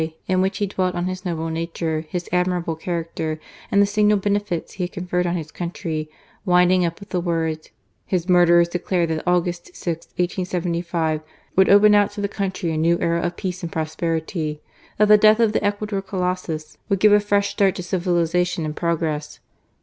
[0.27, 3.39] in which he dwelt on his noble nature, his admirable character,
[3.71, 6.09] and the signal benefits he had conferred on his country,
[6.43, 7.69] winding up with the words:
[8.07, 11.21] His murderers declared that August 6, 1875,
[11.55, 14.59] would open out to the country a new era of peace and prosperity;
[14.97, 18.75] that the death of the Ecuador Colossus would give a fresh start to civilization and
[18.75, 19.39] progress.